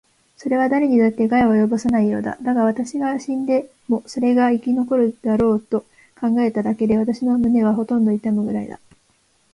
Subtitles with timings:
[0.35, 2.35] それはだれにだって害は及ぼさないようだ。
[2.41, 5.81] だが、私が死んでもそれが生き残るだろうと
[6.19, 8.79] 考えただけで、私の胸はほとんど痛むくらいだ。